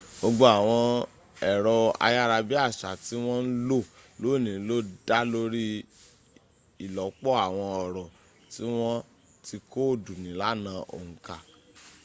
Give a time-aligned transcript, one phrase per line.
[0.17, 0.83] gbogbo àwọn
[1.51, 3.79] ẹ̀rọ ayára bí àṣá tí wọ́n ń lò
[4.21, 4.77] lónìí ló
[5.07, 5.65] dá lórí
[6.85, 8.07] ìlọ́pọ̀ àwọn ọ̀rọ̀
[8.53, 8.97] tí wọ́n
[9.45, 11.35] ti kóòdù nílànà òǹkà